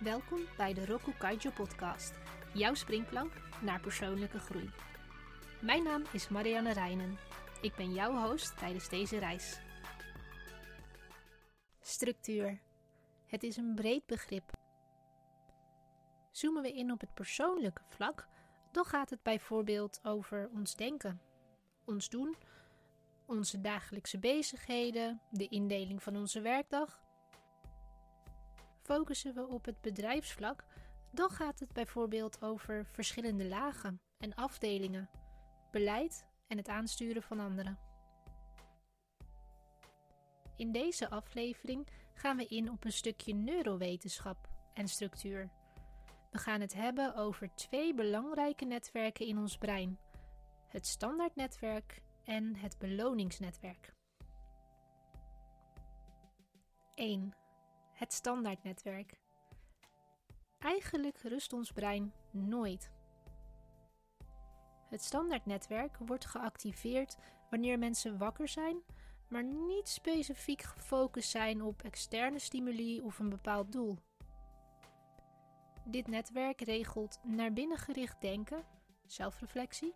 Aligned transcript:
Welkom 0.00 0.40
bij 0.56 0.74
de 0.74 0.84
Roku 0.86 1.12
Kaijo 1.18 1.50
podcast, 1.50 2.12
jouw 2.54 2.74
springplank 2.74 3.32
naar 3.62 3.80
persoonlijke 3.80 4.38
groei. 4.38 4.70
Mijn 5.60 5.82
naam 5.82 6.02
is 6.12 6.28
Marianne 6.28 6.72
Reinen. 6.72 7.18
Ik 7.60 7.74
ben 7.74 7.92
jouw 7.92 8.28
host 8.28 8.58
tijdens 8.58 8.88
deze 8.88 9.18
reis. 9.18 9.60
Structuur. 11.80 12.60
Het 13.26 13.42
is 13.42 13.56
een 13.56 13.74
breed 13.74 14.06
begrip. 14.06 14.52
Zoomen 16.30 16.62
we 16.62 16.72
in 16.72 16.92
op 16.92 17.00
het 17.00 17.14
persoonlijke 17.14 17.82
vlak, 17.88 18.28
dan 18.72 18.84
gaat 18.84 19.10
het 19.10 19.22
bijvoorbeeld 19.22 20.00
over 20.02 20.50
ons 20.54 20.76
denken, 20.76 21.20
ons 21.84 22.08
doen, 22.08 22.36
onze 23.26 23.60
dagelijkse 23.60 24.18
bezigheden, 24.18 25.20
de 25.30 25.48
indeling 25.48 26.02
van 26.02 26.16
onze 26.16 26.40
werkdag 26.40 27.00
Focussen 28.90 29.34
we 29.34 29.46
op 29.46 29.64
het 29.64 29.80
bedrijfsvlak, 29.80 30.64
dan 31.10 31.30
gaat 31.30 31.58
het 31.58 31.72
bijvoorbeeld 31.72 32.42
over 32.42 32.86
verschillende 32.86 33.48
lagen 33.48 34.00
en 34.18 34.34
afdelingen, 34.34 35.10
beleid 35.70 36.26
en 36.46 36.56
het 36.56 36.68
aansturen 36.68 37.22
van 37.22 37.40
anderen. 37.40 37.78
In 40.56 40.72
deze 40.72 41.10
aflevering 41.10 41.86
gaan 42.14 42.36
we 42.36 42.46
in 42.46 42.70
op 42.70 42.84
een 42.84 42.92
stukje 42.92 43.34
neurowetenschap 43.34 44.48
en 44.74 44.88
structuur. 44.88 45.50
We 46.30 46.38
gaan 46.38 46.60
het 46.60 46.74
hebben 46.74 47.14
over 47.14 47.54
twee 47.54 47.94
belangrijke 47.94 48.64
netwerken 48.64 49.26
in 49.26 49.38
ons 49.38 49.58
brein: 49.58 49.98
het 50.66 50.86
standaardnetwerk 50.86 52.02
en 52.24 52.56
het 52.56 52.78
beloningsnetwerk. 52.78 53.94
1 56.94 57.34
het 58.00 58.12
standaardnetwerk. 58.12 59.20
Eigenlijk 60.58 61.18
rust 61.18 61.52
ons 61.52 61.72
brein 61.72 62.12
nooit. 62.30 62.90
Het 64.88 65.02
standaardnetwerk 65.02 65.96
wordt 65.98 66.26
geactiveerd 66.26 67.16
wanneer 67.50 67.78
mensen 67.78 68.18
wakker 68.18 68.48
zijn, 68.48 68.82
maar 69.28 69.44
niet 69.44 69.88
specifiek 69.88 70.62
gefocust 70.62 71.30
zijn 71.30 71.62
op 71.62 71.82
externe 71.82 72.38
stimuli 72.38 73.00
of 73.00 73.18
een 73.18 73.28
bepaald 73.28 73.72
doel. 73.72 73.98
Dit 75.84 76.06
netwerk 76.06 76.60
regelt 76.60 77.18
naar 77.24 77.52
binnen 77.52 77.78
gericht 77.78 78.20
denken, 78.20 78.64
zelfreflectie 79.06 79.94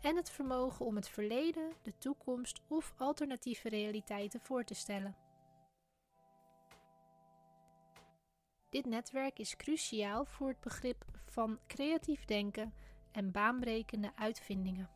en 0.00 0.16
het 0.16 0.30
vermogen 0.30 0.86
om 0.86 0.96
het 0.96 1.08
verleden, 1.08 1.72
de 1.82 1.98
toekomst 1.98 2.60
of 2.68 2.94
alternatieve 2.96 3.68
realiteiten 3.68 4.40
voor 4.40 4.64
te 4.64 4.74
stellen. 4.74 5.27
Dit 8.70 8.86
netwerk 8.86 9.38
is 9.38 9.56
cruciaal 9.56 10.24
voor 10.24 10.48
het 10.48 10.60
begrip 10.60 11.04
van 11.26 11.58
creatief 11.66 12.24
denken 12.24 12.74
en 13.12 13.30
baanbrekende 13.30 14.12
uitvindingen. 14.14 14.90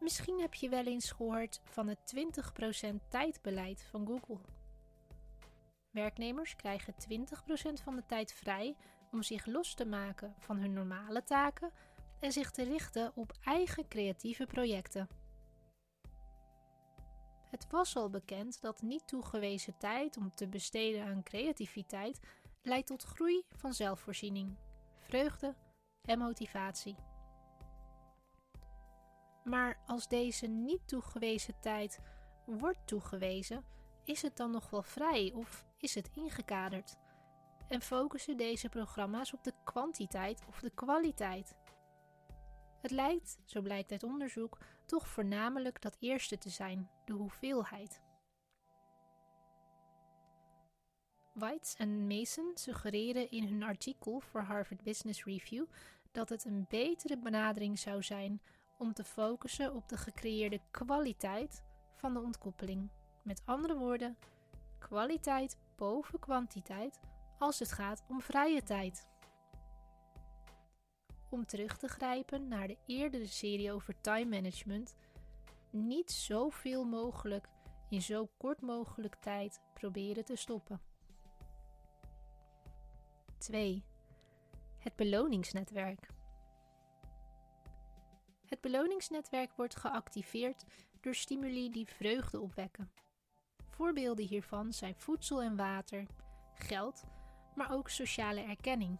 Misschien 0.00 0.40
heb 0.40 0.54
je 0.54 0.68
wel 0.68 0.84
eens 0.84 1.10
gehoord 1.10 1.60
van 1.64 1.88
het 1.88 2.14
20% 2.92 2.94
tijdbeleid 3.08 3.82
van 3.90 4.06
Google. 4.06 4.40
Werknemers 5.90 6.56
krijgen 6.56 6.94
20% 6.94 6.96
van 7.82 7.96
de 7.96 8.06
tijd 8.06 8.32
vrij 8.32 8.76
om 9.10 9.22
zich 9.22 9.46
los 9.46 9.74
te 9.74 9.86
maken 9.86 10.34
van 10.38 10.56
hun 10.56 10.72
normale 10.72 11.22
taken 11.22 11.70
en 12.20 12.32
zich 12.32 12.50
te 12.50 12.62
richten 12.62 13.12
op 13.14 13.32
eigen 13.44 13.88
creatieve 13.88 14.46
projecten. 14.46 15.08
Het 17.54 17.66
was 17.70 17.96
al 17.96 18.10
bekend 18.10 18.60
dat 18.60 18.82
niet 18.82 19.08
toegewezen 19.08 19.76
tijd 19.78 20.16
om 20.16 20.34
te 20.34 20.48
besteden 20.48 21.04
aan 21.04 21.22
creativiteit 21.22 22.20
leidt 22.62 22.86
tot 22.86 23.02
groei 23.02 23.44
van 23.56 23.74
zelfvoorziening, 23.74 24.56
vreugde 24.98 25.54
en 26.02 26.18
motivatie. 26.18 26.96
Maar 29.44 29.82
als 29.86 30.08
deze 30.08 30.46
niet 30.46 30.88
toegewezen 30.88 31.60
tijd 31.60 31.98
wordt 32.46 32.86
toegewezen, 32.86 33.64
is 34.04 34.22
het 34.22 34.36
dan 34.36 34.50
nog 34.50 34.70
wel 34.70 34.82
vrij 34.82 35.32
of 35.34 35.64
is 35.76 35.94
het 35.94 36.10
ingekaderd? 36.14 36.96
En 37.68 37.80
focussen 37.80 38.36
deze 38.36 38.68
programma's 38.68 39.32
op 39.32 39.44
de 39.44 39.54
kwantiteit 39.64 40.42
of 40.48 40.60
de 40.60 40.70
kwaliteit? 40.70 41.54
Het 42.80 42.90
lijkt, 42.90 43.38
zo 43.44 43.62
blijkt 43.62 43.92
uit 43.92 44.02
onderzoek, 44.02 44.58
toch 44.86 45.08
voornamelijk 45.08 45.82
dat 45.82 45.96
eerste 45.98 46.38
te 46.38 46.50
zijn, 46.50 46.90
de 47.04 47.12
hoeveelheid. 47.12 48.02
Weitz 51.32 51.74
en 51.74 52.06
Mason 52.06 52.50
suggereren 52.54 53.30
in 53.30 53.44
hun 53.48 53.62
artikel 53.62 54.20
voor 54.20 54.40
Harvard 54.40 54.82
Business 54.82 55.24
Review 55.24 55.64
dat 56.12 56.28
het 56.28 56.44
een 56.44 56.66
betere 56.68 57.18
benadering 57.18 57.78
zou 57.78 58.02
zijn 58.02 58.42
om 58.78 58.92
te 58.92 59.04
focussen 59.04 59.74
op 59.74 59.88
de 59.88 59.96
gecreëerde 59.96 60.60
kwaliteit 60.70 61.62
van 61.96 62.12
de 62.12 62.20
ontkoppeling. 62.20 62.90
Met 63.22 63.42
andere 63.44 63.76
woorden, 63.76 64.16
kwaliteit 64.78 65.56
boven 65.76 66.18
kwantiteit 66.18 67.00
als 67.38 67.58
het 67.58 67.72
gaat 67.72 68.04
om 68.08 68.20
vrije 68.20 68.62
tijd 68.62 69.06
om 71.34 71.46
terug 71.46 71.76
te 71.76 71.88
grijpen 71.88 72.48
naar 72.48 72.66
de 72.66 72.76
eerdere 72.86 73.26
serie 73.26 73.72
over 73.72 74.00
time 74.00 74.36
management, 74.36 74.96
niet 75.70 76.10
zoveel 76.10 76.84
mogelijk 76.84 77.48
in 77.88 78.02
zo 78.02 78.28
kort 78.36 78.60
mogelijk 78.60 79.14
tijd 79.14 79.60
proberen 79.72 80.24
te 80.24 80.36
stoppen. 80.36 80.80
2. 83.38 83.84
Het 84.78 84.96
beloningsnetwerk. 84.96 86.08
Het 88.46 88.60
beloningsnetwerk 88.60 89.52
wordt 89.56 89.76
geactiveerd 89.76 90.64
door 91.00 91.14
stimuli 91.14 91.70
die 91.70 91.86
vreugde 91.86 92.40
opwekken. 92.40 92.92
Voorbeelden 93.68 94.26
hiervan 94.26 94.72
zijn 94.72 94.94
voedsel 94.94 95.42
en 95.42 95.56
water, 95.56 96.06
geld, 96.54 97.04
maar 97.54 97.72
ook 97.72 97.88
sociale 97.88 98.40
erkenning. 98.40 98.98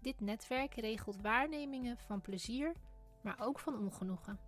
Dit 0.00 0.20
netwerk 0.20 0.74
regelt 0.74 1.20
waarnemingen 1.20 1.98
van 1.98 2.20
plezier, 2.20 2.72
maar 3.20 3.40
ook 3.40 3.58
van 3.58 3.78
ongenoegen. 3.78 4.40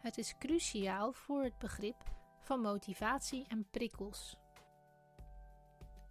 Het 0.00 0.18
is 0.18 0.38
cruciaal 0.38 1.12
voor 1.12 1.42
het 1.42 1.58
begrip 1.58 1.96
van 2.40 2.60
motivatie 2.60 3.46
en 3.48 3.70
prikkels. 3.70 4.36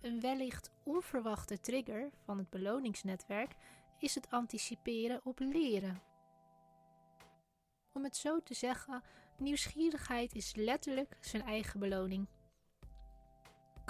Een 0.02 0.20
wellicht 0.20 0.72
onverwachte 0.84 1.60
trigger 1.60 2.10
van 2.24 2.38
het 2.38 2.50
beloningsnetwerk 2.50 3.56
is 4.00 4.16
het 4.16 4.30
anticiperen 4.30 5.22
op 5.24 5.40
leren. 5.40 6.02
Om 7.94 8.04
het 8.04 8.18
zo 8.18 8.44
te 8.44 8.54
zeggen, 8.54 9.04
nieuwsgierigheid 9.38 10.36
is 10.36 10.56
letterlijk 10.56 11.18
zijn 11.22 11.44
eigen 11.44 11.80
beloning. 11.80 12.28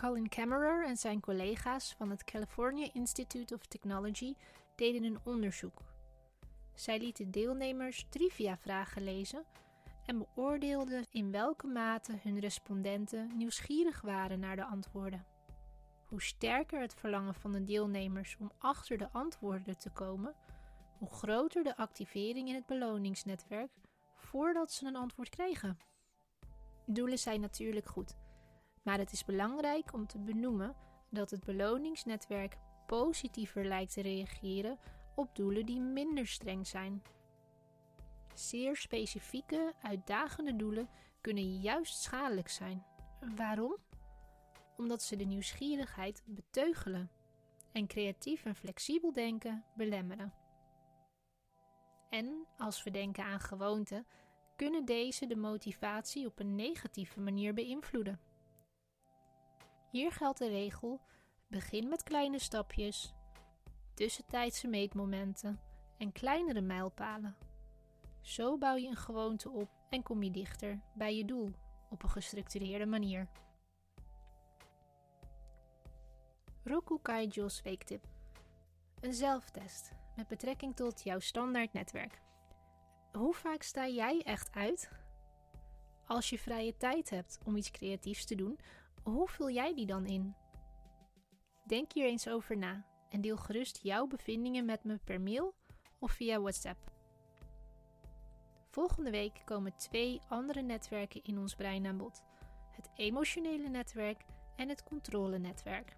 Colin 0.02 0.30
Kammerer 0.30 0.86
en 0.86 0.98
zijn 0.98 1.20
collega's 1.20 1.94
van 1.98 2.10
het 2.10 2.24
California 2.24 2.90
Institute 2.94 3.54
of 3.54 3.66
Technology 3.66 4.36
deden 4.76 5.04
een 5.04 5.20
onderzoek. 5.24 5.82
Zij 6.74 7.00
lieten 7.00 7.32
deelnemers 7.32 8.06
trivia-vragen 8.10 9.04
lezen 9.04 9.46
en 10.06 10.18
beoordeelden 10.18 11.06
in 11.12 11.32
welke 11.32 11.68
mate 11.68 12.20
hun 12.24 12.40
respondenten 12.40 13.38
nieuwsgierig 13.38 14.02
waren 14.02 14.40
naar 14.40 14.56
de 14.56 14.66
antwoorden. 14.66 15.26
Hoe 16.06 16.22
sterker 16.22 16.82
het 16.82 16.94
verlangen 16.94 17.36
van 17.36 17.52
de 17.52 17.64
deelnemers 17.64 18.38
om 18.40 18.52
achter 18.58 18.98
de 18.98 19.12
antwoorden 19.12 19.78
te 19.78 19.90
komen, 19.90 20.36
hoe 20.98 21.10
groter 21.10 21.64
de 21.64 21.78
activering 21.78 22.48
in 22.48 22.56
het 22.56 22.66
beloningsnetwerk 22.66 23.72
voordat 24.16 24.72
ze 24.72 24.86
een 24.86 24.96
antwoord 24.96 25.30
kregen. 25.30 25.78
Doelen 26.86 27.20
zijn 27.20 27.42
natuurlijk 27.42 27.88
goed 27.88 28.16
maar 28.88 28.98
het 28.98 29.12
is 29.12 29.26
belangrijk 29.26 29.94
om 29.94 30.08
te 30.08 30.18
benoemen 30.18 30.76
dat 31.10 31.30
het 31.30 31.44
beloningsnetwerk 31.44 32.58
positiever 32.86 33.66
lijkt 33.66 33.94
te 33.94 34.02
reageren 34.02 34.80
op 35.16 35.36
doelen 35.36 35.66
die 35.66 35.82
minder 35.82 36.28
streng 36.28 36.68
zijn. 36.68 37.04
Zeer 38.34 38.76
specifieke, 38.76 39.74
uitdagende 39.82 40.56
doelen 40.56 40.90
kunnen 41.22 41.60
juist 41.60 42.02
schadelijk 42.02 42.50
zijn. 42.50 42.86
Waarom? 43.36 43.76
Omdat 44.78 45.04
ze 45.04 45.16
de 45.16 45.24
nieuwsgierigheid 45.24 46.24
beteugelen 46.26 47.12
en 47.72 47.88
creatief 47.88 48.46
en 48.46 48.56
flexibel 48.56 49.14
denken 49.14 49.64
belemmeren. 49.76 50.34
En 52.10 52.46
als 52.58 52.84
we 52.84 52.92
denken 52.92 53.24
aan 53.24 53.40
gewoonten, 53.40 54.08
kunnen 54.56 54.86
deze 54.86 55.28
de 55.28 55.36
motivatie 55.36 56.26
op 56.26 56.40
een 56.40 56.56
negatieve 56.56 57.20
manier 57.20 57.54
beïnvloeden. 57.54 58.36
Hier 59.90 60.12
geldt 60.12 60.40
de 60.40 60.48
regel: 60.48 61.02
begin 61.48 61.88
met 61.88 62.04
kleine 62.04 62.40
stapjes, 62.40 63.14
tussentijdse 63.94 64.68
meetmomenten 64.68 65.60
en 65.98 66.12
kleinere 66.12 66.62
mijlpalen. 66.62 67.36
Zo 68.22 68.58
bouw 68.58 68.76
je 68.76 68.88
een 68.88 68.96
gewoonte 68.96 69.50
op 69.50 69.70
en 69.90 70.04
kom 70.04 70.24
je 70.24 70.32
dichter 70.32 70.80
bij 70.94 71.16
je 71.16 71.26
doel 71.26 71.52
op 71.90 72.04
een 72.04 72.10
gestructureerde 72.10 72.86
manier. 72.86 73.28
Roku 76.64 77.00
Kaijo's 77.02 77.62
weektip. 77.62 78.06
Een 79.00 79.14
zelftest 79.14 79.92
met 80.16 80.28
betrekking 80.28 80.76
tot 80.76 81.04
jouw 81.04 81.20
standaard 81.20 81.74
netwerk. 81.74 82.22
Hoe 83.12 83.34
vaak 83.34 83.62
sta 83.62 83.88
jij 83.88 84.22
echt 84.24 84.52
uit? 84.52 84.92
Als 86.06 86.30
je 86.30 86.40
vrije 86.40 86.78
tijd 86.78 87.10
hebt 87.10 87.40
om 87.46 87.56
iets 87.56 87.72
creatiefs 87.72 88.26
te 88.26 88.36
doen, 88.36 88.60
hoe 89.12 89.28
vul 89.28 89.50
jij 89.50 89.76
die 89.76 89.86
dan 89.86 90.06
in? 90.06 90.36
Denk 91.66 91.92
hier 91.92 92.06
eens 92.06 92.28
over 92.28 92.58
na 92.58 92.86
en 93.10 93.22
deel 93.22 93.38
gerust 93.38 93.80
jouw 93.84 94.08
bevindingen 94.08 94.66
met 94.66 94.84
me 94.84 94.98
per 95.04 95.22
mail 95.22 95.56
of 96.00 96.12
via 96.12 96.40
WhatsApp. 96.40 96.92
Volgende 98.70 99.12
week 99.12 99.42
komen 99.46 99.76
twee 99.76 100.22
andere 100.28 100.62
netwerken 100.62 101.24
in 101.24 101.38
ons 101.38 101.56
brein 101.56 101.86
aan 101.86 101.98
bod: 101.98 102.24
het 102.72 102.90
emotionele 102.96 103.70
netwerk 103.70 104.26
en 104.56 104.70
het 104.70 104.84
controlenetwerk. 104.84 105.96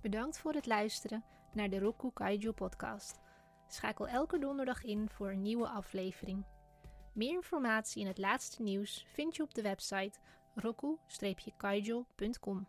Bedankt 0.00 0.38
voor 0.38 0.52
het 0.52 0.66
luisteren 0.66 1.24
naar 1.52 1.70
de 1.70 1.78
Roku 1.78 2.10
Kaiju 2.12 2.52
podcast. 2.52 3.20
Schakel 3.68 4.08
elke 4.08 4.38
donderdag 4.38 4.84
in 4.84 5.08
voor 5.08 5.30
een 5.30 5.42
nieuwe 5.42 5.68
aflevering. 5.68 6.44
Meer 7.16 7.32
informatie 7.32 8.02
en 8.02 8.08
het 8.08 8.18
laatste 8.18 8.62
nieuws 8.62 9.06
vind 9.12 9.36
je 9.36 9.42
op 9.42 9.54
de 9.54 9.62
website 9.62 10.18
roku-kaijo.com. 10.54 12.66